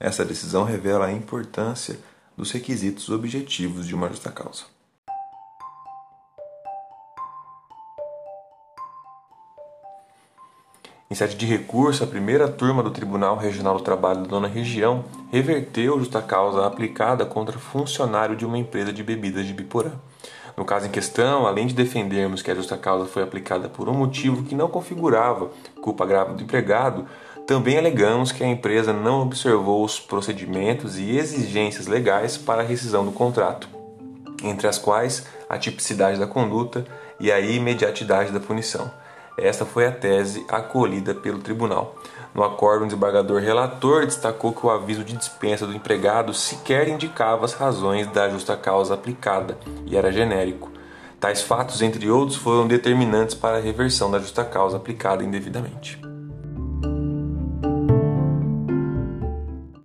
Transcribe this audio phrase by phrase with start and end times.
[0.00, 1.98] Essa decisão revela a importância
[2.36, 4.64] dos requisitos objetivos de uma justa causa.
[11.10, 15.04] Em sede de recurso, a primeira turma do Tribunal Regional do Trabalho da Nona Região
[15.32, 19.92] reverteu justa causa aplicada contra funcionário de uma empresa de bebidas de Biporã.
[20.56, 23.94] No caso em questão, além de defendermos que a justa causa foi aplicada por um
[23.94, 27.06] motivo que não configurava culpa grave do empregado,
[27.48, 33.06] também alegamos que a empresa não observou os procedimentos e exigências legais para a rescisão
[33.06, 33.66] do contrato,
[34.44, 36.84] entre as quais a tipicidade da conduta
[37.18, 38.90] e a imediatidade da punição.
[39.38, 41.96] Esta foi a tese acolhida pelo tribunal.
[42.34, 47.46] No acordo, o desembargador relator destacou que o aviso de dispensa do empregado sequer indicava
[47.46, 49.56] as razões da justa causa aplicada
[49.86, 50.70] e era genérico.
[51.18, 56.07] Tais fatos, entre outros, foram determinantes para a reversão da justa causa aplicada indevidamente.